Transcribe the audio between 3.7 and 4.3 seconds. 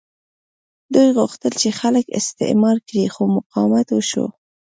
وشو.